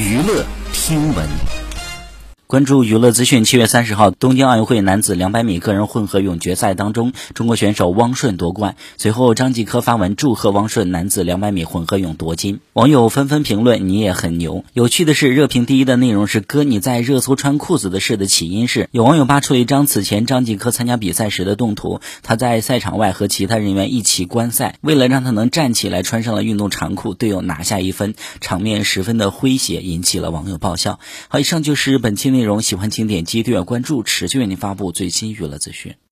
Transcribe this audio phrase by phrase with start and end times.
[0.00, 1.59] 娱乐听闻。
[2.50, 8.74] 关注娱乐资讯，七月三十号，东京奥运会男子两百米个人混合泳决赛当中，中国选手汪顺夺冠。
[8.96, 30.98] 随后，张继科发文祝贺汪顺男子两百米混合泳夺金，网友纷纷评论：“你也很牛。”有趣的是，热评第一的内容是“哥你在热搜穿裤子的事”的起因是，有网友扒出一张此前张继科参加比赛时的动图，他在赛场外和其他人员一起观赛，为了让他能站起来，穿上了运动长裤，队友拿下一分，场面十分的诙谐，引起了网友爆笑。
[31.28, 32.39] 好，以上就是本期内。
[32.40, 35.94] 内容喜欢请点击订阅关注，持续为您发布最新娱乐资讯。